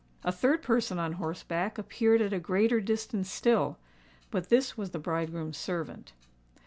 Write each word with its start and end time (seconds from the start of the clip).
A 0.23 0.31
third 0.31 0.63
person 0.63 0.97
on 0.97 1.11
horseback 1.13 1.77
appeared 1.77 2.23
at 2.23 2.33
a 2.33 2.39
greater 2.39 2.81
distance 2.81 3.29
still; 3.29 3.77
but 4.31 4.49
this 4.49 4.75
was 4.75 4.89
the 4.89 4.97
bridegroom's 4.97 5.57
servant. 5.59 6.13